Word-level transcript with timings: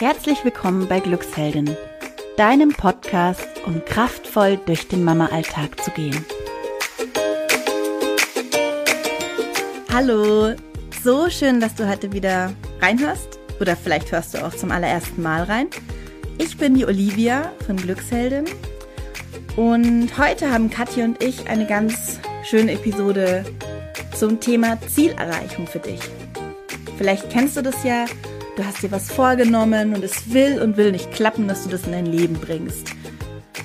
Herzlich 0.00 0.42
willkommen 0.46 0.88
bei 0.88 0.98
Glücksheldin, 0.98 1.76
deinem 2.38 2.70
Podcast, 2.70 3.46
um 3.66 3.84
kraftvoll 3.84 4.58
durch 4.64 4.88
den 4.88 5.04
Mama-Alltag 5.04 5.78
zu 5.84 5.90
gehen. 5.90 6.24
Hallo, 9.92 10.54
so 11.04 11.28
schön, 11.28 11.60
dass 11.60 11.74
du 11.74 11.86
heute 11.86 12.14
wieder 12.14 12.50
reinhörst 12.80 13.38
oder 13.60 13.76
vielleicht 13.76 14.10
hörst 14.10 14.32
du 14.32 14.42
auch 14.42 14.54
zum 14.54 14.70
allerersten 14.70 15.20
Mal 15.20 15.42
rein. 15.42 15.66
Ich 16.38 16.56
bin 16.56 16.76
die 16.76 16.86
Olivia 16.86 17.52
von 17.66 17.76
Glücksheldin 17.76 18.46
und 19.56 20.16
heute 20.16 20.50
haben 20.50 20.70
Katja 20.70 21.04
und 21.04 21.22
ich 21.22 21.46
eine 21.46 21.66
ganz 21.66 22.20
schöne 22.42 22.72
Episode 22.72 23.44
zum 24.16 24.40
Thema 24.40 24.80
Zielerreichung 24.80 25.66
für 25.66 25.80
dich. 25.80 26.00
Vielleicht 26.96 27.28
kennst 27.28 27.58
du 27.58 27.62
das 27.62 27.84
ja, 27.84 28.06
du 28.60 28.66
hast 28.66 28.82
dir 28.82 28.90
was 28.90 29.10
vorgenommen 29.10 29.94
und 29.94 30.04
es 30.04 30.34
will 30.34 30.60
und 30.60 30.76
will 30.76 30.92
nicht 30.92 31.12
klappen, 31.12 31.48
dass 31.48 31.64
du 31.64 31.70
das 31.70 31.84
in 31.84 31.92
dein 31.92 32.04
Leben 32.04 32.34
bringst. 32.34 32.90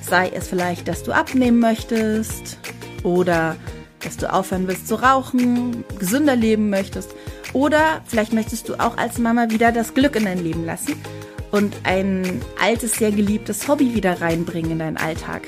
Sei 0.02 0.30
es 0.34 0.48
vielleicht, 0.48 0.88
dass 0.88 1.04
du 1.04 1.12
abnehmen 1.12 1.60
möchtest 1.60 2.58
oder 3.04 3.58
dass 4.00 4.16
du 4.16 4.32
aufhören 4.32 4.70
willst 4.70 4.88
zu 4.88 4.96
rauchen, 4.96 5.84
gesünder 6.00 6.38
leben 6.38 6.70
möchtest 6.70 7.14
oder 7.52 8.02
vielleicht 8.06 8.32
möchtest 8.32 8.70
du 8.70 8.76
auch 8.76 8.98
als 8.98 9.18
Mama 9.18 9.50
wieder 9.50 9.74
das 9.74 9.94
Glück 9.94 10.16
in 10.16 10.26
dein 10.26 10.42
Leben 10.42 10.66
lassen 10.66 10.96
und 11.52 11.76
ein 11.84 12.42
altes, 12.62 12.94
sehr 12.94 13.12
geliebtes 13.12 13.68
Hobby 13.68 13.96
wieder 13.96 14.22
reinbringen 14.22 14.72
in 14.72 14.80
deinen 14.80 14.98
Alltag. 14.98 15.42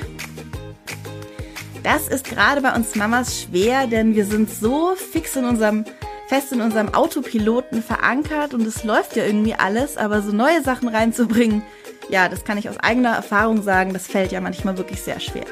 Das 1.84 2.10
ist 2.10 2.26
gerade 2.26 2.60
bei 2.60 2.76
uns 2.76 2.96
Mamas 2.96 3.44
schwer, 3.44 3.88
denn 3.88 4.14
wir 4.14 4.26
sind 4.26 4.50
so 4.50 4.94
fix 4.96 5.38
in 5.38 5.46
unserem 5.46 5.86
fest 6.28 6.52
in 6.52 6.62
unserem 6.62 6.94
Autopiloten 6.94 7.82
verankert 7.82 8.54
und 8.54 8.66
es 8.66 8.84
läuft 8.84 9.16
ja 9.16 9.26
irgendwie 9.26 9.56
alles, 9.56 9.98
aber 9.98 10.22
so 10.22 10.32
neue 10.32 10.62
Sachen 10.62 10.90
reinzubringen, 10.90 11.64
ja, 12.10 12.30
das 12.30 12.44
kann 12.44 12.58
ich 12.58 12.70
aus 12.70 12.78
eigener 12.78 13.16
Erfahrung 13.16 13.62
sagen, 13.64 13.94
das 13.94 14.08
fällt 14.08 14.32
ja 14.32 14.42
manchmal 14.42 14.78
wirklich 14.78 15.02
sehr 15.02 15.20
schwer. 15.20 15.46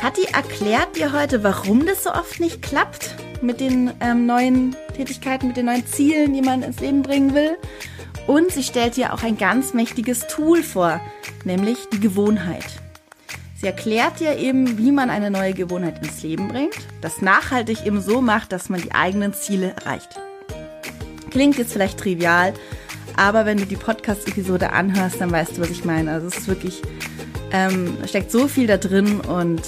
Kathi 0.00 0.24
erklärt 0.32 0.96
dir 0.96 1.12
heute, 1.12 1.42
warum 1.44 1.84
das 1.84 2.04
so 2.04 2.10
oft 2.10 2.40
nicht 2.40 2.62
klappt 2.62 3.14
mit 3.42 3.60
den 3.60 3.92
ähm, 4.00 4.26
neuen 4.26 4.74
Tätigkeiten, 4.96 5.48
mit 5.48 5.56
den 5.56 5.66
neuen 5.66 5.86
Zielen, 5.86 6.32
die 6.32 6.42
man 6.42 6.62
ins 6.62 6.80
Leben 6.80 7.02
bringen 7.02 7.34
will. 7.34 7.56
Und 8.26 8.50
sie 8.50 8.62
stellt 8.62 8.96
dir 8.96 9.12
auch 9.12 9.22
ein 9.22 9.36
ganz 9.36 9.74
mächtiges 9.74 10.26
Tool 10.26 10.62
vor, 10.62 11.00
nämlich 11.44 11.88
die 11.92 12.00
Gewohnheit. 12.00 12.79
Sie 13.60 13.66
erklärt 13.66 14.20
dir 14.20 14.38
eben, 14.38 14.78
wie 14.78 14.90
man 14.90 15.10
eine 15.10 15.30
neue 15.30 15.52
Gewohnheit 15.52 16.02
ins 16.02 16.22
Leben 16.22 16.48
bringt, 16.48 16.78
das 17.02 17.20
nachhaltig 17.20 17.84
eben 17.84 18.00
so 18.00 18.22
macht, 18.22 18.52
dass 18.52 18.70
man 18.70 18.80
die 18.80 18.92
eigenen 18.92 19.34
Ziele 19.34 19.74
erreicht. 19.76 20.18
Klingt 21.28 21.58
jetzt 21.58 21.74
vielleicht 21.74 21.98
trivial, 21.98 22.54
aber 23.18 23.44
wenn 23.44 23.58
du 23.58 23.66
die 23.66 23.76
Podcast-Episode 23.76 24.72
anhörst, 24.72 25.20
dann 25.20 25.30
weißt 25.30 25.58
du, 25.58 25.60
was 25.60 25.68
ich 25.68 25.84
meine. 25.84 26.10
Also 26.10 26.28
es 26.28 26.38
ist 26.38 26.48
wirklich, 26.48 26.80
ähm, 27.52 27.98
steckt 28.06 28.32
so 28.32 28.48
viel 28.48 28.66
da 28.66 28.78
drin 28.78 29.20
und 29.20 29.60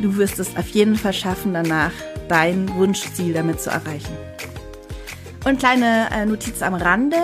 du 0.00 0.16
wirst 0.16 0.38
es 0.38 0.56
auf 0.56 0.68
jeden 0.68 0.96
Fall 0.96 1.12
schaffen, 1.12 1.52
danach 1.52 1.92
dein 2.28 2.74
Wunschziel 2.74 3.34
damit 3.34 3.60
zu 3.60 3.68
erreichen. 3.68 4.16
Und 5.44 5.58
kleine 5.58 6.08
äh, 6.12 6.24
Notiz 6.24 6.62
am 6.62 6.72
Rande. 6.72 7.18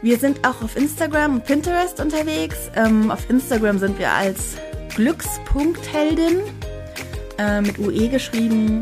Wir 0.00 0.18
sind 0.18 0.46
auch 0.48 0.62
auf 0.62 0.76
Instagram 0.76 1.34
und 1.34 1.44
Pinterest 1.44 2.00
unterwegs. 2.00 2.70
Ähm, 2.74 3.10
auf 3.10 3.28
Instagram 3.28 3.78
sind 3.78 3.98
wir 3.98 4.10
als 4.10 4.56
Glückspunktheldin 4.94 6.40
äh, 7.38 7.60
mit 7.60 7.78
UE 7.78 8.08
geschrieben. 8.08 8.80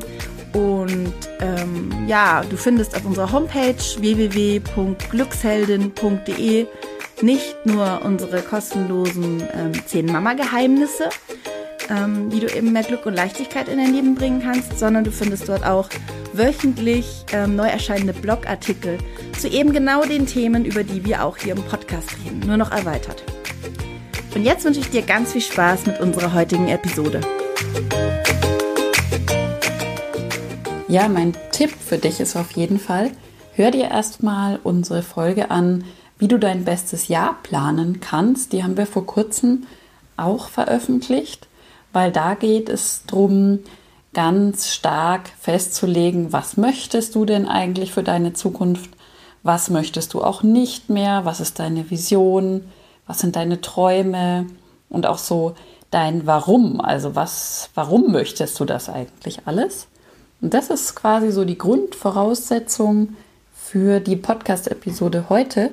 Und 0.52 1.14
ähm, 1.40 1.90
ja, 2.06 2.44
du 2.48 2.56
findest 2.56 2.94
auf 2.94 3.04
unserer 3.06 3.32
Homepage 3.32 3.74
www.glücksheldin.de 3.98 6.68
nicht 7.22 7.56
nur 7.64 8.02
unsere 8.04 8.42
kostenlosen 8.42 9.42
ähm, 9.54 9.72
10 9.86 10.06
Mama-Geheimnisse, 10.06 11.08
ähm, 11.88 12.32
wie 12.32 12.40
du 12.40 12.54
eben 12.54 12.72
mehr 12.72 12.82
Glück 12.82 13.06
und 13.06 13.14
Leichtigkeit 13.14 13.68
in 13.68 13.78
dein 13.78 13.94
Leben 13.94 14.14
bringen 14.14 14.42
kannst, 14.42 14.78
sondern 14.78 15.04
du 15.04 15.12
findest 15.12 15.48
dort 15.48 15.64
auch 15.64 15.88
wöchentlich 16.32 17.24
ähm, 17.32 17.56
neu 17.56 17.68
erscheinende 17.68 18.12
Blogartikel 18.12 18.98
zu 19.38 19.48
eben 19.48 19.72
genau 19.72 20.04
den 20.04 20.26
Themen, 20.26 20.64
über 20.64 20.84
die 20.84 21.04
wir 21.04 21.24
auch 21.24 21.38
hier 21.38 21.54
im 21.54 21.62
Podcast 21.62 22.10
reden, 22.24 22.40
nur 22.40 22.56
noch 22.56 22.72
erweitert. 22.72 23.24
Und 24.34 24.44
jetzt 24.44 24.64
wünsche 24.64 24.80
ich 24.80 24.88
dir 24.88 25.02
ganz 25.02 25.32
viel 25.32 25.42
Spaß 25.42 25.86
mit 25.86 26.00
unserer 26.00 26.32
heutigen 26.32 26.68
Episode. 26.68 27.20
Ja, 30.88 31.08
mein 31.08 31.34
Tipp 31.52 31.70
für 31.70 31.98
dich 31.98 32.18
ist 32.18 32.36
auf 32.36 32.52
jeden 32.52 32.78
Fall, 32.78 33.10
hör 33.54 33.70
dir 33.70 33.90
erstmal 33.90 34.58
unsere 34.62 35.02
Folge 35.02 35.50
an, 35.50 35.84
wie 36.18 36.28
du 36.28 36.38
dein 36.38 36.64
bestes 36.64 37.08
Jahr 37.08 37.38
planen 37.42 38.00
kannst. 38.00 38.52
Die 38.52 38.62
haben 38.62 38.76
wir 38.76 38.86
vor 38.86 39.06
kurzem 39.06 39.66
auch 40.16 40.48
veröffentlicht, 40.48 41.48
weil 41.92 42.10
da 42.10 42.34
geht 42.34 42.68
es 42.68 43.02
darum, 43.06 43.60
ganz 44.14 44.70
stark 44.70 45.30
festzulegen, 45.40 46.32
was 46.32 46.56
möchtest 46.56 47.14
du 47.14 47.24
denn 47.24 47.46
eigentlich 47.46 47.92
für 47.92 48.02
deine 48.02 48.32
Zukunft, 48.32 48.90
was 49.42 49.70
möchtest 49.70 50.14
du 50.14 50.22
auch 50.22 50.42
nicht 50.42 50.90
mehr, 50.90 51.24
was 51.24 51.40
ist 51.40 51.58
deine 51.58 51.90
Vision, 51.90 52.64
was 53.06 53.20
sind 53.20 53.36
deine 53.36 53.60
Träume 53.60 54.46
und 54.88 55.06
auch 55.06 55.18
so 55.18 55.54
dein 55.90 56.26
Warum, 56.26 56.80
also 56.80 57.14
was, 57.14 57.70
warum 57.74 58.12
möchtest 58.12 58.58
du 58.58 58.64
das 58.64 58.88
eigentlich 58.88 59.46
alles? 59.46 59.86
Und 60.40 60.54
das 60.54 60.70
ist 60.70 60.94
quasi 60.94 61.30
so 61.30 61.44
die 61.44 61.58
Grundvoraussetzung 61.58 63.16
für 63.54 64.00
die 64.00 64.16
Podcast-Episode 64.16 65.26
heute, 65.28 65.70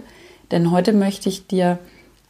denn 0.51 0.71
heute 0.71 0.93
möchte 0.93 1.29
ich 1.29 1.47
dir 1.47 1.79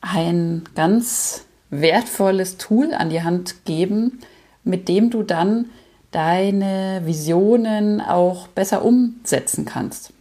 ein 0.02 0.64
ganz 0.76 1.46
wertvolles 1.70 2.58
Tool 2.58 2.94
an 2.94 3.09
die 3.09 3.24
Hand 3.24 3.66
geben, 3.66 4.20
mit 4.64 4.88
dem 4.88 5.09
du 5.09 5.24
dann 5.24 5.66
deine 6.12 7.02
Visionen 7.06 8.02
auch 8.02 8.48
besser 8.48 8.84
umsetzen 8.84 9.66
kannst. 9.66 10.12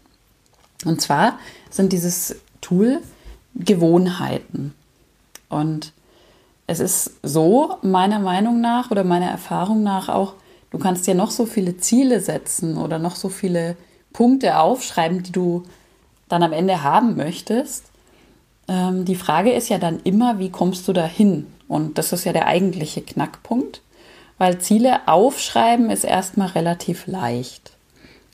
Und 0.84 1.00
zwar 1.00 1.38
sind 1.70 1.92
dieses 1.92 2.36
Tool 2.60 3.00
Gewohnheiten. 3.54 4.74
Und 5.48 5.92
es 6.66 6.80
ist 6.80 7.12
so, 7.22 7.76
meiner 7.82 8.18
Meinung 8.18 8.60
nach 8.60 8.90
oder 8.90 9.04
meiner 9.04 9.30
Erfahrung 9.30 9.82
nach 9.82 10.08
auch, 10.08 10.34
du 10.70 10.78
kannst 10.78 11.06
dir 11.06 11.14
noch 11.14 11.30
so 11.30 11.46
viele 11.46 11.78
Ziele 11.78 12.20
setzen 12.20 12.76
oder 12.76 12.98
noch 12.98 13.16
so 13.16 13.28
viele 13.28 13.76
Punkte 14.12 14.58
aufschreiben, 14.58 15.22
die 15.22 15.32
du 15.32 15.62
dann 16.28 16.42
am 16.42 16.52
Ende 16.52 16.82
haben 16.82 17.16
möchtest. 17.16 17.86
Ähm, 18.68 19.04
die 19.04 19.16
Frage 19.16 19.52
ist 19.52 19.70
ja 19.70 19.78
dann 19.78 20.00
immer, 20.04 20.38
wie 20.38 20.50
kommst 20.50 20.86
du 20.88 20.92
dahin? 20.92 21.46
Und 21.68 21.98
das 21.98 22.12
ist 22.12 22.24
ja 22.24 22.32
der 22.32 22.46
eigentliche 22.46 23.02
Knackpunkt, 23.02 23.82
weil 24.36 24.58
Ziele 24.58 25.08
aufschreiben 25.08 25.90
ist 25.90 26.04
erstmal 26.04 26.48
relativ 26.48 27.06
leicht. 27.06 27.72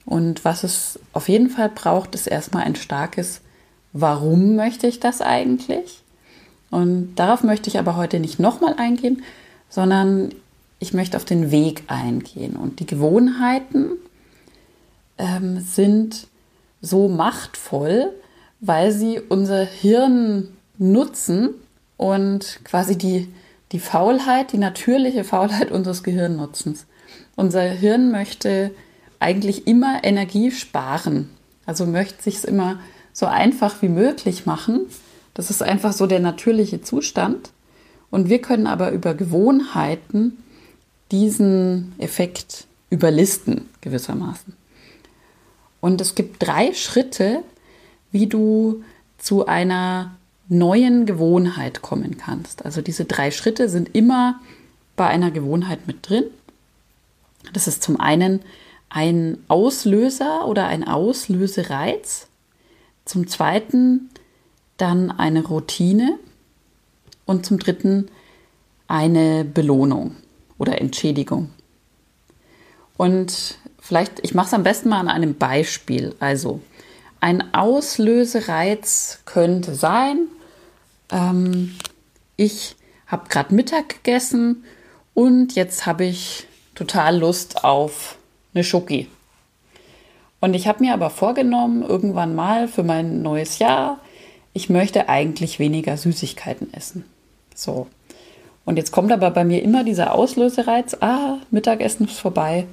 Und 0.06 0.44
was 0.44 0.64
es 0.64 0.98
auf 1.12 1.28
jeden 1.28 1.50
Fall 1.50 1.68
braucht, 1.68 2.14
ist 2.14 2.26
erstmal 2.26 2.64
ein 2.64 2.76
starkes 2.76 3.40
warum 3.94 4.56
möchte 4.56 4.86
ich 4.86 5.00
das 5.00 5.22
eigentlich? 5.22 6.02
Und 6.70 7.14
darauf 7.14 7.42
möchte 7.42 7.70
ich 7.70 7.78
aber 7.78 7.96
heute 7.96 8.20
nicht 8.20 8.38
nochmal 8.38 8.74
eingehen, 8.76 9.22
sondern 9.70 10.34
ich 10.80 10.92
möchte 10.92 11.16
auf 11.16 11.24
den 11.24 11.50
Weg 11.50 11.84
eingehen. 11.86 12.56
Und 12.56 12.80
die 12.80 12.86
Gewohnheiten 12.86 13.92
ähm, 15.16 15.60
sind 15.60 16.26
so 16.82 17.08
machtvoll, 17.08 18.12
weil 18.60 18.92
sie 18.92 19.20
unser 19.20 19.64
Hirn 19.64 20.48
nutzen 20.76 21.50
und 21.96 22.60
quasi 22.64 22.98
die, 22.98 23.32
die 23.72 23.78
Faulheit, 23.78 24.52
die 24.52 24.58
natürliche 24.58 25.22
Faulheit 25.24 25.70
unseres 25.70 26.02
Gehirnnutzens. 26.02 26.86
Unser 27.36 27.62
Hirn 27.62 28.10
möchte 28.10 28.72
eigentlich 29.20 29.66
immer 29.68 30.02
Energie 30.02 30.50
sparen. 30.50 31.30
Also 31.66 31.86
möchte 31.86 32.22
sich 32.22 32.36
es 32.36 32.44
immer 32.44 32.80
so 33.14 33.24
einfach 33.24 33.80
wie 33.80 33.88
möglich 33.88 34.44
machen. 34.44 34.82
Das 35.32 35.48
ist 35.48 35.62
einfach 35.62 35.94
so 35.94 36.06
der 36.06 36.20
natürliche 36.20 36.82
Zustand. 36.82 37.50
Und 38.10 38.28
wir 38.28 38.42
können 38.42 38.66
aber 38.66 38.90
über 38.90 39.14
Gewohnheiten 39.14 40.36
diesen 41.10 41.94
Effekt 41.98 42.66
überlisten, 42.90 43.68
gewissermaßen. 43.80 44.54
Und 45.80 46.00
es 46.00 46.14
gibt 46.14 46.42
drei 46.42 46.74
Schritte, 46.74 47.42
wie 48.10 48.26
du 48.26 48.84
zu 49.18 49.46
einer 49.46 50.14
neuen 50.48 51.06
Gewohnheit 51.06 51.82
kommen 51.82 52.18
kannst. 52.18 52.64
Also 52.64 52.82
diese 52.82 53.04
drei 53.04 53.30
Schritte 53.30 53.68
sind 53.68 53.94
immer 53.94 54.40
bei 54.96 55.06
einer 55.06 55.30
Gewohnheit 55.30 55.86
mit 55.86 56.08
drin. 56.08 56.24
Das 57.52 57.66
ist 57.66 57.82
zum 57.82 58.00
einen 58.00 58.40
ein 58.88 59.38
Auslöser 59.48 60.46
oder 60.46 60.66
ein 60.66 60.86
Auslösereiz. 60.86 62.28
Zum 63.04 63.26
zweiten 63.28 64.10
dann 64.76 65.10
eine 65.10 65.44
Routine 65.44 66.18
und 67.26 67.46
zum 67.46 67.58
dritten 67.58 68.08
eine 68.88 69.44
Belohnung 69.44 70.16
oder 70.58 70.80
Entschädigung. 70.80 71.50
Und 72.96 73.58
vielleicht, 73.80 74.20
ich 74.22 74.34
mache 74.34 74.46
es 74.46 74.54
am 74.54 74.62
besten 74.62 74.88
mal 74.88 75.00
an 75.00 75.08
einem 75.08 75.34
Beispiel. 75.34 76.14
Also 76.20 76.60
ein 77.20 77.54
Auslösereiz 77.54 79.20
könnte 79.24 79.74
sein, 79.74 80.28
ähm, 81.10 81.74
ich 82.36 82.76
habe 83.06 83.28
gerade 83.28 83.54
Mittag 83.54 83.88
gegessen 83.88 84.64
und 85.14 85.54
jetzt 85.54 85.86
habe 85.86 86.04
ich 86.04 86.46
total 86.74 87.18
Lust 87.18 87.64
auf 87.64 88.18
eine 88.52 88.64
Schoki. 88.64 89.08
Und 90.44 90.52
ich 90.52 90.66
habe 90.66 90.84
mir 90.84 90.92
aber 90.92 91.08
vorgenommen, 91.08 91.82
irgendwann 91.82 92.34
mal 92.34 92.68
für 92.68 92.82
mein 92.82 93.22
neues 93.22 93.60
Jahr, 93.60 93.98
ich 94.52 94.68
möchte 94.68 95.08
eigentlich 95.08 95.58
weniger 95.58 95.96
Süßigkeiten 95.96 96.70
essen. 96.74 97.06
So. 97.54 97.86
Und 98.66 98.76
jetzt 98.76 98.92
kommt 98.92 99.10
aber 99.10 99.30
bei 99.30 99.42
mir 99.42 99.62
immer 99.62 99.84
dieser 99.84 100.12
Auslösereiz, 100.12 100.98
ah, 101.00 101.38
Mittagessen 101.50 102.04
ist 102.04 102.18
vorbei, 102.18 102.66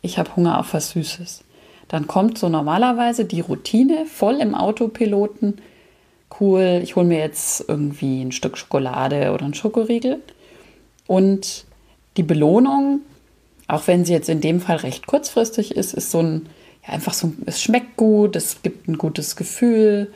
ich 0.00 0.18
habe 0.18 0.34
Hunger 0.36 0.58
auf 0.58 0.72
was 0.72 0.92
Süßes. 0.92 1.44
Dann 1.88 2.06
kommt 2.06 2.38
so 2.38 2.48
normalerweise 2.48 3.26
die 3.26 3.42
Routine 3.42 4.06
voll 4.06 4.36
im 4.36 4.54
Autopiloten, 4.54 5.60
cool, 6.40 6.80
ich 6.82 6.96
hole 6.96 7.06
mir 7.06 7.18
jetzt 7.18 7.62
irgendwie 7.68 8.22
ein 8.22 8.32
Stück 8.32 8.56
Schokolade 8.56 9.32
oder 9.34 9.44
einen 9.44 9.52
Schokoriegel. 9.52 10.22
Und 11.06 11.66
die 12.16 12.22
Belohnung, 12.22 13.00
auch 13.66 13.86
wenn 13.86 14.06
sie 14.06 14.14
jetzt 14.14 14.30
in 14.30 14.40
dem 14.40 14.62
Fall 14.62 14.76
recht 14.76 15.06
kurzfristig 15.06 15.76
ist, 15.76 15.92
ist 15.92 16.10
so 16.10 16.20
ein, 16.20 16.48
einfach 16.88 17.14
so, 17.14 17.32
es 17.46 17.62
schmeckt 17.62 17.96
gut, 17.96 18.36
es 18.36 18.62
gibt 18.62 18.88
ein 18.88 18.98
gutes 18.98 19.36
Gefühl, 19.36 20.12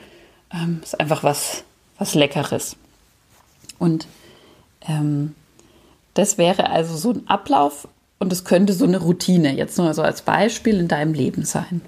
ähm, 0.53 0.81
ist 0.83 0.99
einfach 0.99 1.23
was, 1.23 1.65
was 1.99 2.15
Leckeres. 2.15 2.77
Und 3.79 4.07
ähm, 4.89 5.35
das 6.15 6.39
wäre 6.39 6.71
also 6.71 6.97
so 6.97 7.13
ein 7.13 7.29
Ablauf 7.29 7.89
und 8.19 8.33
es 8.33 8.45
könnte 8.45 8.73
so 8.73 8.85
eine 8.85 8.99
Routine, 8.99 9.55
jetzt 9.55 9.79
nur 9.79 9.93
so 9.95 10.03
als 10.03 10.23
Beispiel 10.23 10.79
in 10.79 10.89
deinem 10.89 11.15
Leben 11.15 11.45
sein. 11.45 11.81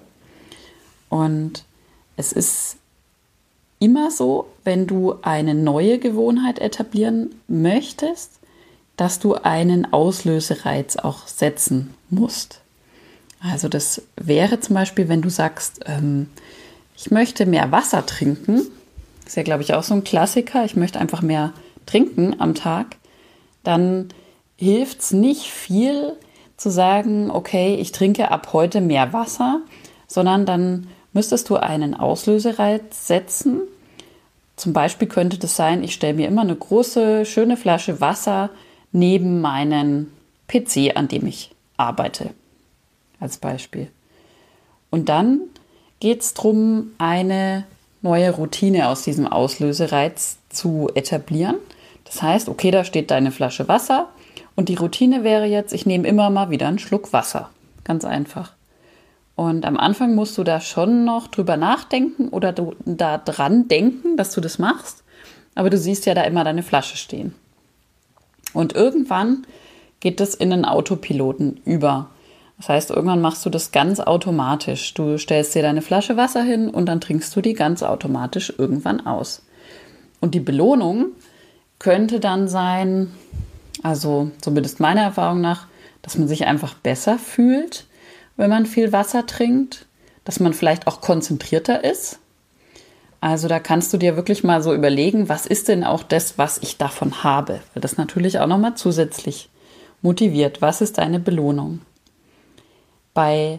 Und 1.08 1.64
es 2.16 2.32
ist 2.32 2.76
immer 3.78 4.10
so, 4.10 4.48
wenn 4.64 4.86
du 4.86 5.16
eine 5.22 5.54
neue 5.54 5.98
Gewohnheit 5.98 6.58
etablieren 6.58 7.34
möchtest, 7.46 8.40
dass 8.96 9.18
du 9.18 9.34
einen 9.34 9.92
Auslösereiz 9.92 10.96
auch 10.96 11.26
setzen 11.26 11.94
musst. 12.10 12.60
Also 13.44 13.68
das 13.68 14.00
wäre 14.16 14.58
zum 14.60 14.74
Beispiel, 14.74 15.08
wenn 15.08 15.20
du 15.20 15.28
sagst, 15.28 15.80
ähm, 15.84 16.30
ich 16.96 17.10
möchte 17.10 17.44
mehr 17.44 17.70
Wasser 17.72 18.06
trinken. 18.06 18.62
Ist 19.26 19.36
ja, 19.36 19.42
glaube 19.42 19.62
ich, 19.62 19.74
auch 19.74 19.82
so 19.82 19.92
ein 19.92 20.04
Klassiker. 20.04 20.64
Ich 20.64 20.76
möchte 20.76 20.98
einfach 20.98 21.20
mehr 21.20 21.52
trinken 21.84 22.40
am 22.40 22.54
Tag. 22.54 22.96
Dann 23.62 24.08
hilft 24.56 25.00
es 25.00 25.12
nicht 25.12 25.42
viel 25.42 26.14
zu 26.56 26.70
sagen, 26.70 27.30
okay, 27.30 27.74
ich 27.74 27.92
trinke 27.92 28.30
ab 28.30 28.52
heute 28.54 28.80
mehr 28.80 29.12
Wasser, 29.12 29.60
sondern 30.06 30.46
dann 30.46 30.86
müsstest 31.12 31.50
du 31.50 31.56
einen 31.56 31.94
Auslösereiz 31.94 33.06
setzen. 33.06 33.60
Zum 34.56 34.72
Beispiel 34.72 35.08
könnte 35.08 35.38
das 35.38 35.56
sein, 35.56 35.84
ich 35.84 35.92
stelle 35.92 36.14
mir 36.14 36.28
immer 36.28 36.42
eine 36.42 36.56
große, 36.56 37.26
schöne 37.26 37.58
Flasche 37.58 38.00
Wasser 38.00 38.50
neben 38.92 39.42
meinen 39.42 40.12
PC, 40.48 40.96
an 40.96 41.08
dem 41.08 41.26
ich 41.26 41.50
arbeite. 41.76 42.30
Als 43.20 43.38
Beispiel. 43.38 43.88
Und 44.90 45.08
dann 45.08 45.40
geht 46.00 46.20
es 46.20 46.34
darum, 46.34 46.92
eine 46.98 47.64
neue 48.02 48.30
Routine 48.30 48.88
aus 48.88 49.02
diesem 49.02 49.26
Auslösereiz 49.26 50.38
zu 50.50 50.90
etablieren. 50.94 51.56
Das 52.04 52.22
heißt, 52.22 52.48
okay, 52.48 52.70
da 52.70 52.84
steht 52.84 53.10
deine 53.10 53.30
Flasche 53.30 53.66
Wasser 53.66 54.08
und 54.56 54.68
die 54.68 54.74
Routine 54.74 55.24
wäre 55.24 55.46
jetzt, 55.46 55.72
ich 55.72 55.86
nehme 55.86 56.06
immer 56.06 56.30
mal 56.30 56.50
wieder 56.50 56.68
einen 56.68 56.78
Schluck 56.78 57.12
Wasser. 57.12 57.50
Ganz 57.82 58.04
einfach. 58.04 58.52
Und 59.36 59.64
am 59.64 59.76
Anfang 59.76 60.14
musst 60.14 60.38
du 60.38 60.44
da 60.44 60.60
schon 60.60 61.04
noch 61.04 61.26
drüber 61.26 61.56
nachdenken 61.56 62.28
oder 62.28 62.52
du 62.52 62.74
da 62.84 63.18
dran 63.18 63.66
denken, 63.66 64.16
dass 64.16 64.32
du 64.32 64.40
das 64.40 64.58
machst. 64.58 65.02
Aber 65.54 65.70
du 65.70 65.78
siehst 65.78 66.06
ja 66.06 66.14
da 66.14 66.22
immer 66.22 66.44
deine 66.44 66.62
Flasche 66.62 66.96
stehen. 66.96 67.34
Und 68.52 68.74
irgendwann 68.74 69.46
geht 70.00 70.20
das 70.20 70.34
in 70.34 70.50
den 70.50 70.64
Autopiloten 70.64 71.60
über. 71.64 72.10
Das 72.56 72.68
heißt, 72.68 72.90
irgendwann 72.90 73.20
machst 73.20 73.44
du 73.44 73.50
das 73.50 73.72
ganz 73.72 74.00
automatisch. 74.00 74.94
Du 74.94 75.18
stellst 75.18 75.54
dir 75.54 75.62
deine 75.62 75.82
Flasche 75.82 76.16
Wasser 76.16 76.42
hin 76.42 76.70
und 76.70 76.86
dann 76.86 77.00
trinkst 77.00 77.34
du 77.34 77.40
die 77.40 77.54
ganz 77.54 77.82
automatisch 77.82 78.52
irgendwann 78.56 79.04
aus. 79.06 79.42
Und 80.20 80.34
die 80.34 80.40
Belohnung 80.40 81.08
könnte 81.78 82.20
dann 82.20 82.48
sein, 82.48 83.12
also 83.82 84.30
zumindest 84.40 84.80
meiner 84.80 85.02
Erfahrung 85.02 85.40
nach, 85.40 85.66
dass 86.02 86.16
man 86.16 86.28
sich 86.28 86.46
einfach 86.46 86.74
besser 86.74 87.18
fühlt, 87.18 87.86
wenn 88.36 88.50
man 88.50 88.66
viel 88.66 88.92
Wasser 88.92 89.26
trinkt, 89.26 89.86
dass 90.24 90.40
man 90.40 90.52
vielleicht 90.52 90.86
auch 90.86 91.00
konzentrierter 91.00 91.84
ist. 91.84 92.18
Also 93.20 93.48
da 93.48 93.58
kannst 93.58 93.92
du 93.92 93.96
dir 93.96 94.16
wirklich 94.16 94.44
mal 94.44 94.62
so 94.62 94.74
überlegen, 94.74 95.28
was 95.28 95.46
ist 95.46 95.68
denn 95.68 95.82
auch 95.82 96.02
das, 96.02 96.36
was 96.36 96.58
ich 96.58 96.76
davon 96.76 97.24
habe, 97.24 97.60
weil 97.72 97.80
das 97.80 97.96
natürlich 97.96 98.38
auch 98.38 98.46
nochmal 98.46 98.74
zusätzlich 98.74 99.48
motiviert. 100.02 100.60
Was 100.60 100.82
ist 100.82 100.98
deine 100.98 101.20
Belohnung? 101.20 101.80
Bei 103.14 103.58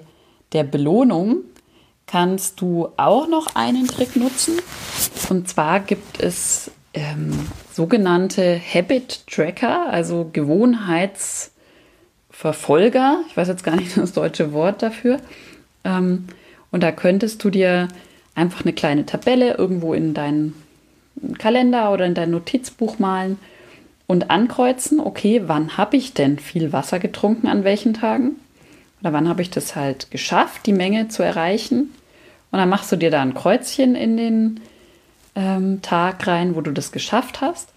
der 0.53 0.63
Belohnung 0.63 1.39
kannst 2.07 2.61
du 2.61 2.89
auch 2.97 3.27
noch 3.27 3.55
einen 3.55 3.87
Trick 3.87 4.15
nutzen. 4.15 4.59
Und 5.29 5.49
zwar 5.49 5.79
gibt 5.79 6.21
es 6.21 6.69
ähm, 6.93 7.31
sogenannte 7.71 8.59
Habit 8.59 9.25
Tracker, 9.27 9.89
also 9.89 10.29
Gewohnheitsverfolger. 10.31 13.21
Ich 13.27 13.35
weiß 13.35 13.47
jetzt 13.47 13.63
gar 13.63 13.75
nicht 13.75 13.97
das 13.97 14.13
deutsche 14.13 14.53
Wort 14.53 14.83
dafür. 14.83 15.19
Ähm, 15.83 16.27
und 16.71 16.83
da 16.83 16.91
könntest 16.91 17.43
du 17.43 17.49
dir 17.49 17.87
einfach 18.35 18.61
eine 18.61 18.73
kleine 18.73 19.05
Tabelle 19.05 19.55
irgendwo 19.55 19.93
in 19.93 20.13
deinen 20.13 20.53
Kalender 21.37 21.91
oder 21.91 22.05
in 22.05 22.13
dein 22.13 22.31
Notizbuch 22.31 22.99
malen 22.99 23.39
und 24.07 24.29
ankreuzen, 24.29 24.99
okay, 24.99 25.43
wann 25.47 25.77
habe 25.77 25.97
ich 25.97 26.13
denn 26.13 26.37
viel 26.37 26.73
Wasser 26.73 26.99
getrunken 26.99 27.47
an 27.47 27.63
welchen 27.63 27.93
Tagen? 27.93 28.35
Oder 29.01 29.13
wann 29.13 29.29
habe 29.29 29.41
ich 29.41 29.49
das 29.49 29.75
halt 29.75 30.11
geschafft, 30.11 30.65
die 30.65 30.73
Menge 30.73 31.07
zu 31.09 31.23
erreichen? 31.23 31.93
Und 32.51 32.59
dann 32.59 32.69
machst 32.69 32.91
du 32.91 32.95
dir 32.95 33.11
da 33.11 33.21
ein 33.21 33.33
Kreuzchen 33.33 33.95
in 33.95 34.17
den 34.17 34.61
ähm, 35.35 35.81
Tag 35.81 36.25
rein, 36.27 36.55
wo 36.55 36.61
du 36.61 36.71
das 36.71 36.91
geschafft 36.91 37.41
hast. 37.41 37.69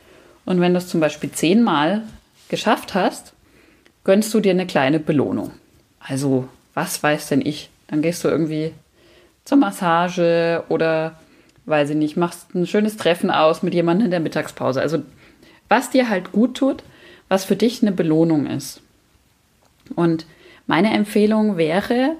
Und 0.44 0.60
wenn 0.60 0.72
du 0.72 0.78
es 0.78 0.88
zum 0.88 1.00
Beispiel 1.00 1.30
zehnmal 1.30 2.02
geschafft 2.48 2.94
hast, 2.94 3.32
gönnst 4.04 4.32
du 4.32 4.40
dir 4.40 4.52
eine 4.52 4.66
kleine 4.66 5.00
Belohnung. 5.00 5.50
Also, 6.00 6.48
was 6.74 7.02
weiß 7.02 7.28
denn 7.28 7.44
ich? 7.44 7.70
Dann 7.88 8.02
gehst 8.02 8.24
du 8.24 8.28
irgendwie 8.28 8.72
zur 9.44 9.58
Massage 9.58 10.62
oder, 10.68 11.18
weiß 11.66 11.90
ich 11.90 11.96
nicht, 11.96 12.16
machst 12.16 12.54
ein 12.54 12.66
schönes 12.66 12.96
Treffen 12.96 13.30
aus 13.30 13.62
mit 13.62 13.74
jemandem 13.74 14.06
in 14.06 14.10
der 14.10 14.20
Mittagspause. 14.20 14.80
Also, 14.80 15.02
was 15.68 15.90
dir 15.90 16.08
halt 16.08 16.32
gut 16.32 16.56
tut, 16.56 16.82
was 17.28 17.44
für 17.44 17.56
dich 17.56 17.82
eine 17.82 17.92
Belohnung 17.92 18.46
ist. 18.46 18.80
Und 19.94 20.24
meine 20.68 20.92
Empfehlung 20.92 21.56
wäre 21.56 22.12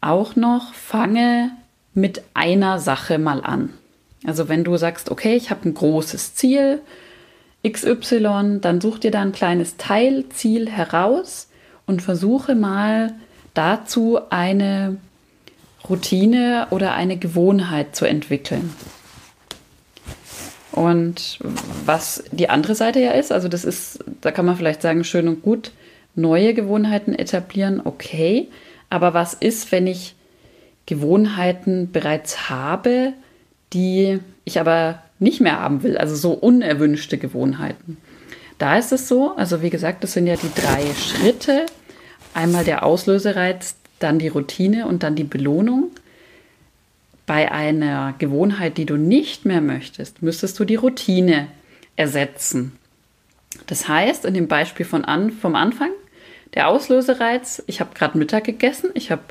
auch 0.00 0.36
noch, 0.36 0.74
fange 0.74 1.50
mit 1.94 2.22
einer 2.34 2.78
Sache 2.78 3.18
mal 3.18 3.42
an. 3.42 3.72
Also 4.24 4.48
wenn 4.48 4.62
du 4.62 4.76
sagst, 4.76 5.10
okay, 5.10 5.34
ich 5.34 5.50
habe 5.50 5.68
ein 5.68 5.74
großes 5.74 6.34
Ziel, 6.34 6.80
XY, 7.66 8.58
dann 8.60 8.80
such 8.80 8.98
dir 8.98 9.10
da 9.10 9.22
ein 9.22 9.32
kleines 9.32 9.78
Teilziel 9.78 10.70
heraus 10.70 11.48
und 11.86 12.02
versuche 12.02 12.54
mal 12.54 13.14
dazu 13.54 14.20
eine 14.30 14.98
Routine 15.88 16.68
oder 16.70 16.92
eine 16.92 17.16
Gewohnheit 17.16 17.96
zu 17.96 18.04
entwickeln. 18.04 18.74
Und 20.72 21.38
was 21.86 22.22
die 22.30 22.50
andere 22.50 22.74
Seite 22.74 23.00
ja 23.00 23.12
ist, 23.12 23.32
also 23.32 23.48
das 23.48 23.64
ist, 23.64 24.04
da 24.20 24.30
kann 24.30 24.44
man 24.44 24.56
vielleicht 24.56 24.82
sagen, 24.82 25.02
schön 25.04 25.26
und 25.26 25.42
gut, 25.42 25.72
neue 26.14 26.54
Gewohnheiten 26.54 27.14
etablieren, 27.14 27.80
okay. 27.84 28.48
Aber 28.90 29.14
was 29.14 29.34
ist, 29.34 29.70
wenn 29.72 29.86
ich 29.86 30.14
Gewohnheiten 30.86 31.92
bereits 31.92 32.48
habe, 32.48 33.12
die 33.72 34.20
ich 34.44 34.58
aber 34.58 35.02
nicht 35.18 35.40
mehr 35.40 35.60
haben 35.60 35.82
will, 35.82 35.98
also 35.98 36.14
so 36.14 36.32
unerwünschte 36.32 37.18
Gewohnheiten. 37.18 37.98
Da 38.58 38.78
ist 38.78 38.92
es 38.92 39.06
so, 39.06 39.36
also 39.36 39.62
wie 39.62 39.70
gesagt, 39.70 40.02
das 40.02 40.14
sind 40.14 40.26
ja 40.26 40.36
die 40.36 40.52
drei 40.54 40.84
Schritte. 40.94 41.66
Einmal 42.34 42.64
der 42.64 42.84
Auslösereiz, 42.84 43.76
dann 43.98 44.18
die 44.18 44.28
Routine 44.28 44.86
und 44.86 45.02
dann 45.02 45.14
die 45.14 45.24
Belohnung. 45.24 45.90
Bei 47.26 47.52
einer 47.52 48.14
Gewohnheit, 48.18 48.78
die 48.78 48.86
du 48.86 48.96
nicht 48.96 49.44
mehr 49.44 49.60
möchtest, 49.60 50.22
müsstest 50.22 50.58
du 50.58 50.64
die 50.64 50.76
Routine 50.76 51.48
ersetzen. 51.96 52.72
Das 53.68 53.86
heißt, 53.86 54.24
in 54.24 54.34
dem 54.34 54.48
Beispiel 54.48 54.84
von 54.84 55.04
an, 55.04 55.30
vom 55.30 55.54
Anfang, 55.54 55.90
der 56.54 56.68
Auslösereiz, 56.68 57.62
ich 57.66 57.80
habe 57.80 57.94
gerade 57.94 58.18
Mittag 58.18 58.44
gegessen, 58.44 58.90
ich 58.94 59.12
habe 59.12 59.22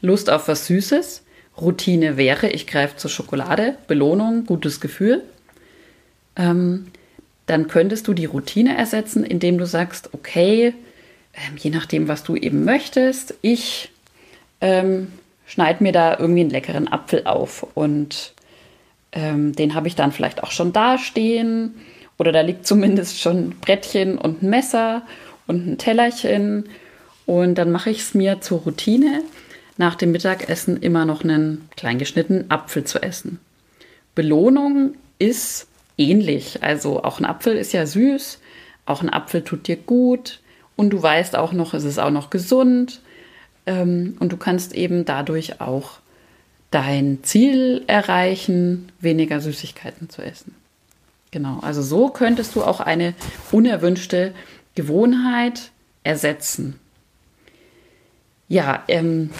Lust 0.00 0.30
auf 0.30 0.46
was 0.46 0.66
Süßes, 0.66 1.24
Routine 1.60 2.16
wäre, 2.16 2.50
ich 2.50 2.66
greife 2.66 2.96
zur 2.96 3.10
Schokolade, 3.10 3.76
Belohnung, 3.88 4.44
gutes 4.44 4.80
Gefühl, 4.80 5.22
ähm, 6.36 6.88
dann 7.46 7.66
könntest 7.66 8.06
du 8.06 8.12
die 8.12 8.26
Routine 8.26 8.76
ersetzen, 8.76 9.24
indem 9.24 9.56
du 9.56 9.66
sagst, 9.66 10.10
okay, 10.12 10.74
ähm, 11.34 11.56
je 11.56 11.70
nachdem, 11.70 12.08
was 12.08 12.22
du 12.22 12.36
eben 12.36 12.64
möchtest, 12.64 13.34
ich 13.40 13.90
ähm, 14.60 15.10
schneide 15.46 15.82
mir 15.82 15.92
da 15.92 16.18
irgendwie 16.18 16.42
einen 16.42 16.50
leckeren 16.50 16.88
Apfel 16.88 17.24
auf 17.24 17.66
und 17.74 18.34
ähm, 19.12 19.54
den 19.54 19.74
habe 19.74 19.88
ich 19.88 19.96
dann 19.96 20.12
vielleicht 20.12 20.42
auch 20.42 20.50
schon 20.50 20.74
dastehen 20.74 21.74
oder 22.18 22.32
da 22.32 22.40
liegt 22.40 22.66
zumindest 22.66 23.20
schon 23.20 23.36
ein 23.36 23.56
Brettchen 23.60 24.18
und 24.18 24.42
ein 24.42 24.50
Messer 24.50 25.02
und 25.46 25.66
ein 25.66 25.78
Tellerchen 25.78 26.68
und 27.26 27.54
dann 27.56 27.70
mache 27.70 27.90
ich 27.90 28.00
es 28.00 28.14
mir 28.14 28.40
zur 28.40 28.60
Routine, 28.60 29.22
nach 29.76 29.94
dem 29.94 30.12
Mittagessen 30.12 30.76
immer 30.78 31.04
noch 31.04 31.22
einen 31.22 31.68
kleingeschnittenen 31.76 32.50
Apfel 32.50 32.84
zu 32.84 33.00
essen. 33.00 33.38
Belohnung 34.14 34.94
ist 35.18 35.68
ähnlich. 35.96 36.62
Also 36.62 37.04
auch 37.04 37.20
ein 37.20 37.24
Apfel 37.24 37.56
ist 37.56 37.72
ja 37.72 37.86
süß, 37.86 38.40
auch 38.86 39.02
ein 39.02 39.12
Apfel 39.12 39.42
tut 39.42 39.68
dir 39.68 39.76
gut 39.76 40.40
und 40.76 40.90
du 40.90 41.02
weißt 41.02 41.36
auch 41.36 41.52
noch, 41.52 41.74
es 41.74 41.84
ist 41.84 41.98
auch 41.98 42.10
noch 42.10 42.30
gesund 42.30 43.00
ähm, 43.66 44.16
und 44.18 44.32
du 44.32 44.36
kannst 44.36 44.74
eben 44.74 45.04
dadurch 45.04 45.60
auch 45.60 45.98
dein 46.70 47.18
Ziel 47.22 47.84
erreichen, 47.86 48.90
weniger 49.00 49.40
Süßigkeiten 49.40 50.10
zu 50.10 50.22
essen. 50.22 50.54
Genau, 51.30 51.58
also 51.60 51.82
so 51.82 52.08
könntest 52.08 52.54
du 52.54 52.62
auch 52.62 52.80
eine 52.80 53.14
unerwünschte 53.52 54.32
Gewohnheit 54.74 55.70
ersetzen. 56.02 56.78
Ja, 58.48 58.82
ähm, 58.88 59.30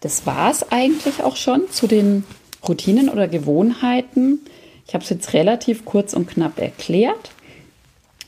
das 0.00 0.26
war 0.26 0.50
es 0.50 0.70
eigentlich 0.70 1.22
auch 1.22 1.36
schon 1.36 1.70
zu 1.70 1.86
den 1.86 2.24
Routinen 2.66 3.08
oder 3.08 3.28
Gewohnheiten. 3.28 4.40
Ich 4.86 4.94
habe 4.94 5.04
es 5.04 5.10
jetzt 5.10 5.32
relativ 5.32 5.84
kurz 5.84 6.12
und 6.12 6.28
knapp 6.28 6.58
erklärt 6.58 7.30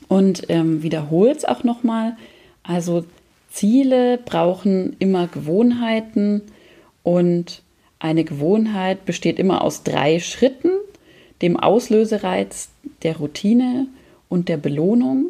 und 0.07 0.49
ähm, 0.49 0.81
wiederhole 0.81 1.31
es 1.31 1.45
auch 1.45 1.63
nochmal. 1.63 2.17
Also 2.63 3.05
Ziele 3.51 4.17
brauchen 4.17 4.95
immer 4.99 5.27
Gewohnheiten 5.27 6.41
und 7.03 7.61
eine 7.99 8.23
Gewohnheit 8.23 9.05
besteht 9.05 9.37
immer 9.37 9.61
aus 9.61 9.83
drei 9.83 10.19
Schritten, 10.19 10.71
dem 11.41 11.55
Auslösereiz, 11.55 12.70
der 13.03 13.17
Routine 13.17 13.87
und 14.29 14.49
der 14.49 14.57
Belohnung. 14.57 15.27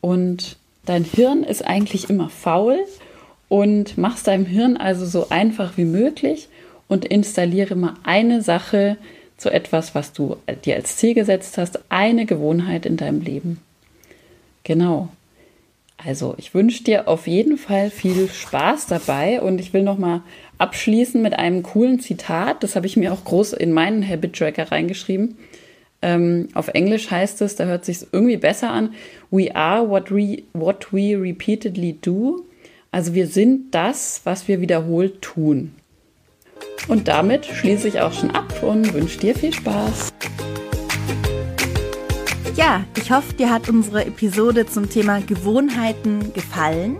Und 0.00 0.56
dein 0.84 1.04
Hirn 1.04 1.44
ist 1.44 1.64
eigentlich 1.64 2.08
immer 2.10 2.28
faul 2.28 2.78
und 3.48 3.98
machst 3.98 4.26
deinem 4.26 4.46
Hirn 4.46 4.76
also 4.76 5.06
so 5.06 5.28
einfach 5.30 5.76
wie 5.76 5.84
möglich 5.84 6.48
und 6.88 7.04
installiere 7.04 7.74
mal 7.74 7.94
eine 8.04 8.42
Sache, 8.42 8.96
zu 9.38 9.50
etwas, 9.50 9.94
was 9.94 10.12
du 10.12 10.36
dir 10.64 10.74
als 10.74 10.96
Ziel 10.96 11.14
gesetzt 11.14 11.56
hast, 11.56 11.78
eine 11.88 12.26
Gewohnheit 12.26 12.84
in 12.84 12.96
deinem 12.96 13.22
Leben. 13.22 13.60
Genau. 14.64 15.08
Also, 15.96 16.34
ich 16.38 16.54
wünsche 16.54 16.84
dir 16.84 17.08
auf 17.08 17.26
jeden 17.26 17.56
Fall 17.56 17.90
viel 17.90 18.28
Spaß 18.28 18.86
dabei 18.86 19.40
und 19.40 19.60
ich 19.60 19.72
will 19.72 19.82
noch 19.82 19.98
mal 19.98 20.22
abschließen 20.58 21.22
mit 21.22 21.38
einem 21.38 21.62
coolen 21.62 22.00
Zitat. 22.00 22.62
Das 22.62 22.76
habe 22.76 22.86
ich 22.86 22.96
mir 22.96 23.12
auch 23.12 23.24
groß 23.24 23.54
in 23.54 23.72
meinen 23.72 24.06
Habit 24.06 24.36
Tracker 24.36 24.70
reingeschrieben. 24.70 25.38
Ähm, 26.00 26.48
auf 26.54 26.68
Englisch 26.68 27.10
heißt 27.10 27.42
es, 27.42 27.56
da 27.56 27.64
hört 27.64 27.84
sich 27.84 28.06
irgendwie 28.12 28.36
besser 28.36 28.70
an. 28.70 28.94
We 29.30 29.54
are 29.54 29.88
what 29.88 30.10
we, 30.10 30.44
what 30.52 30.92
we 30.92 31.16
repeatedly 31.20 31.98
do. 32.00 32.44
Also 32.90 33.14
wir 33.14 33.26
sind 33.26 33.74
das, 33.74 34.20
was 34.24 34.48
wir 34.48 34.60
wiederholt 34.60 35.20
tun. 35.22 35.74
Und 36.86 37.08
damit 37.08 37.44
schließe 37.44 37.88
ich 37.88 38.00
auch 38.00 38.12
schon 38.12 38.30
ab 38.30 38.62
und 38.62 38.94
wünsche 38.94 39.18
dir 39.18 39.34
viel 39.34 39.52
Spaß. 39.52 40.12
Ja, 42.56 42.84
ich 42.96 43.10
hoffe, 43.12 43.34
dir 43.34 43.50
hat 43.50 43.68
unsere 43.68 44.04
Episode 44.04 44.66
zum 44.66 44.88
Thema 44.88 45.20
Gewohnheiten 45.20 46.32
gefallen. 46.32 46.96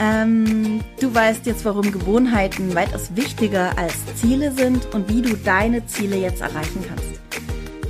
Ähm, 0.00 0.80
du 1.00 1.14
weißt 1.14 1.46
jetzt, 1.46 1.64
warum 1.64 1.92
Gewohnheiten 1.92 2.74
weitaus 2.74 3.14
wichtiger 3.14 3.76
als 3.78 3.94
Ziele 4.16 4.50
sind 4.52 4.92
und 4.94 5.08
wie 5.08 5.22
du 5.22 5.36
deine 5.36 5.86
Ziele 5.86 6.16
jetzt 6.16 6.40
erreichen 6.40 6.84
kannst. 6.88 7.19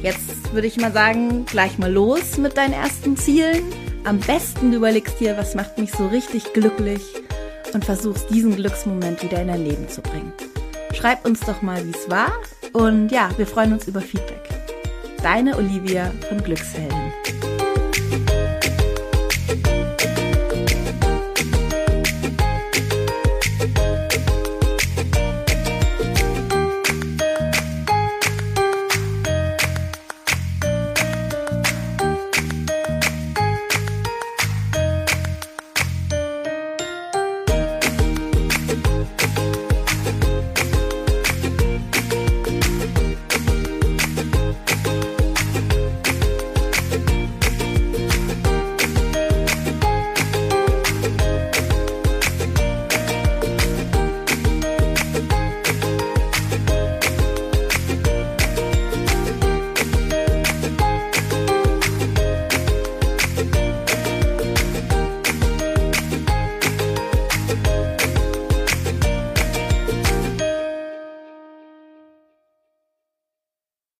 Jetzt 0.02 0.54
würde 0.54 0.66
ich 0.66 0.78
mal 0.78 0.92
sagen, 0.92 1.44
gleich 1.44 1.78
mal 1.78 1.92
los 1.92 2.38
mit 2.38 2.56
deinen 2.56 2.72
ersten 2.72 3.16
Zielen. 3.16 3.64
Am 4.04 4.18
besten 4.18 4.70
du 4.70 4.78
überlegst 4.78 5.20
dir, 5.20 5.36
was 5.36 5.54
macht 5.54 5.76
mich 5.76 5.92
so 5.92 6.06
richtig 6.06 6.52
glücklich 6.54 7.02
und 7.74 7.84
versuchst 7.84 8.30
diesen 8.30 8.56
Glücksmoment 8.56 9.22
wieder 9.22 9.42
in 9.42 9.48
dein 9.48 9.64
Leben 9.64 9.88
zu 9.88 10.00
bringen. 10.00 10.32
Schreib 10.94 11.24
uns 11.26 11.40
doch 11.40 11.60
mal, 11.62 11.84
wie 11.86 11.90
es 11.90 12.08
war. 12.08 12.32
Und 12.72 13.10
ja, 13.10 13.30
wir 13.36 13.46
freuen 13.46 13.74
uns 13.74 13.86
über 13.88 14.00
Feedback. 14.00 14.48
Deine 15.22 15.56
Olivia 15.56 16.10
von 16.28 16.42
Glückshelden. 16.42 16.99